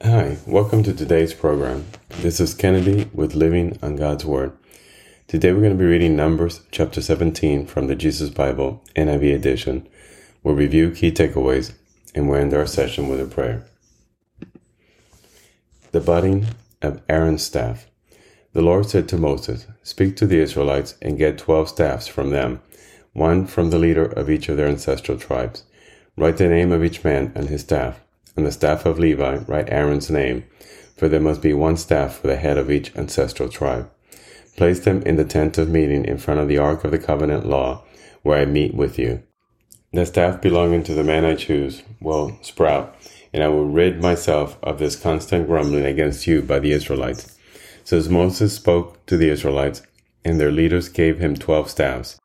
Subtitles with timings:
[0.00, 1.84] Hi, welcome to today's program.
[2.20, 4.52] This is Kennedy with Living on God's Word.
[5.26, 9.88] Today we're going to be reading Numbers chapter 17 from the Jesus Bible NIV edition.
[10.44, 11.72] We'll review key takeaways
[12.14, 13.66] and we'll end our session with a prayer.
[15.90, 16.46] The budding
[16.80, 17.88] of Aaron's staff.
[18.52, 22.62] The Lord said to Moses, Speak to the Israelites and get twelve staffs from them,
[23.14, 25.64] one from the leader of each of their ancestral tribes.
[26.16, 28.00] Write the name of each man and his staff
[28.38, 30.44] and the staff of Levi, write Aaron's name,
[30.96, 33.90] for there must be one staff for the head of each ancestral tribe.
[34.56, 37.46] Place them in the tent of meeting in front of the ark of the covenant
[37.46, 37.84] law,
[38.22, 39.24] where I meet with you.
[39.92, 42.94] The staff belonging to the man I choose will sprout,
[43.32, 47.36] and I will rid myself of this constant grumbling against you by the Israelites.
[47.82, 49.82] So as Moses spoke to the Israelites,
[50.24, 52.20] and their leaders gave him twelve staffs,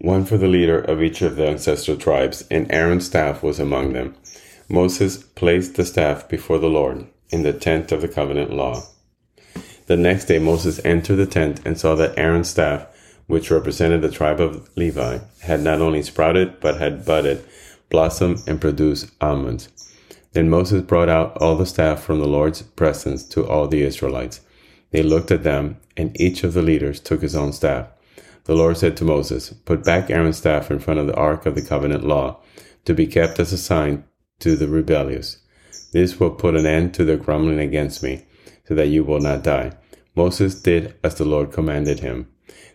[0.00, 3.92] one for the leader of each of the ancestral tribes, and Aaron's staff was among
[3.94, 4.14] them.
[4.70, 8.82] Moses placed the staff before the Lord in the tent of the covenant law.
[9.86, 12.86] The next day Moses entered the tent and saw that Aaron's staff,
[13.26, 17.42] which represented the tribe of Levi, had not only sprouted but had budded,
[17.88, 19.70] blossomed, and produced almonds.
[20.32, 24.40] Then Moses brought out all the staff from the Lord's presence to all the Israelites.
[24.90, 27.88] They looked at them, and each of the leaders took his own staff.
[28.44, 31.54] The Lord said to Moses, Put back Aaron's staff in front of the ark of
[31.54, 32.40] the covenant law,
[32.84, 34.04] to be kept as a sign
[34.40, 35.38] to the rebellious.
[35.92, 38.24] This will put an end to their grumbling against me,
[38.66, 39.72] so that you will not die.
[40.14, 42.28] Moses did as the Lord commanded him.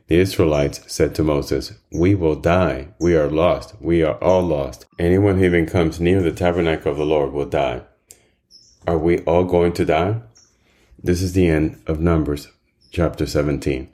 [0.08, 2.90] The Israelites said to Moses, We will die.
[3.00, 3.76] We are lost.
[3.80, 4.86] We are all lost.
[5.00, 7.82] Anyone who even comes near the tabernacle of the Lord will die.
[8.86, 10.22] Are we all going to die?
[11.02, 12.50] This is the end of Numbers
[12.92, 13.94] chapter 17.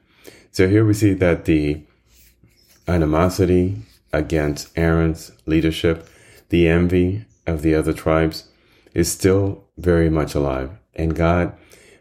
[0.52, 1.84] So here we see that the
[2.88, 3.78] animosity
[4.12, 6.10] against Aaron's leadership,
[6.50, 8.46] the envy of the other tribes
[8.94, 10.72] is still very much alive.
[10.96, 11.56] And God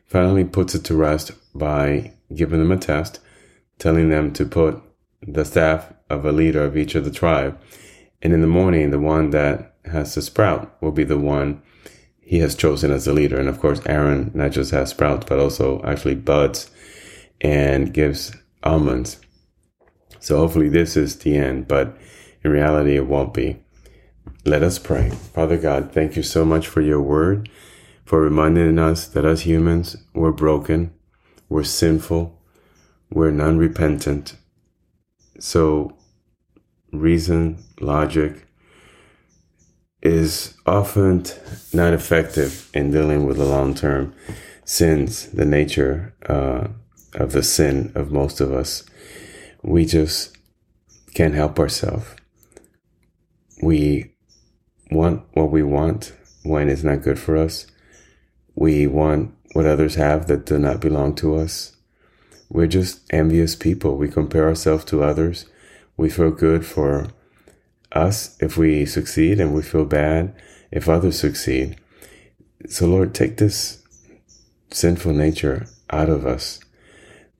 [0.06, 3.20] finally puts it to rest by giving them a test,
[3.78, 4.82] telling them to put
[5.22, 7.60] the staff of a leader of each of the tribe.
[8.22, 11.62] And in the morning, the one that has to sprout will be the one
[12.20, 13.38] he has chosen as the leader.
[13.38, 16.70] And of course, Aaron not just has sprouts, but also actually buds
[17.40, 19.18] and gives almonds.
[20.20, 21.96] So hopefully this is the end, but
[22.42, 23.62] in reality, it won't be.
[24.44, 25.10] Let us pray.
[25.10, 27.48] Father God, thank you so much for your word,
[28.04, 30.92] for reminding us that as humans, we're broken,
[31.48, 32.40] we're sinful,
[33.10, 34.36] we're non repentant.
[35.38, 35.96] So,
[36.92, 38.46] reason, logic
[40.02, 41.24] is often
[41.72, 44.14] not effective in dealing with the long term
[44.64, 46.68] sins, the nature uh,
[47.14, 48.84] of the sin of most of us.
[49.62, 50.36] We just
[51.14, 52.06] can't help ourselves.
[53.62, 54.14] We
[54.90, 56.12] want what we want
[56.42, 57.66] when it's not good for us.
[58.54, 61.76] We want what others have that do not belong to us.
[62.48, 63.96] We're just envious people.
[63.96, 65.46] We compare ourselves to others.
[65.96, 67.08] We feel good for
[67.92, 70.34] us if we succeed, and we feel bad
[70.70, 71.76] if others succeed.
[72.68, 73.82] So, Lord, take this
[74.70, 76.60] sinful nature out of us.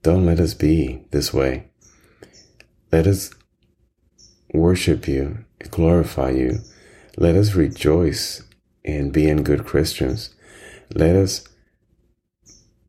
[0.02, 1.68] Don't let us be this way.
[2.92, 3.30] Let us
[4.52, 6.60] worship you, glorify you
[7.18, 8.44] let us rejoice
[8.84, 10.30] in being good Christians.
[10.94, 11.44] Let us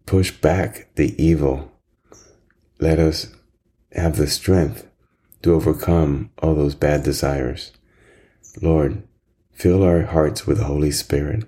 [0.06, 1.72] push back the evil.
[2.80, 3.34] Let us
[3.92, 4.88] have the strength
[5.42, 7.72] to overcome all those bad desires.
[8.62, 9.02] Lord,
[9.52, 11.46] fill our hearts with the Holy Spirit.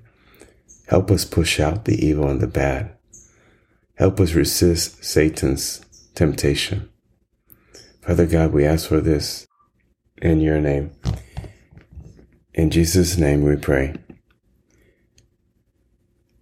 [0.88, 2.98] Help us push out the evil and the bad.
[3.96, 6.90] Help us resist Satan's temptation.
[8.02, 9.46] Father God, we ask for this
[10.20, 10.92] in your name.
[12.54, 13.96] In Jesus' name we pray.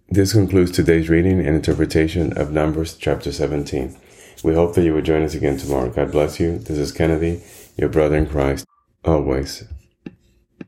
[0.08, 3.96] This concludes today's reading and interpretation of Numbers chapter 17.
[4.42, 5.88] We hope that you will join us again tomorrow.
[5.88, 6.58] God bless you.
[6.58, 7.42] This is Kennedy,
[7.76, 8.66] your brother in Christ,
[9.04, 9.62] always.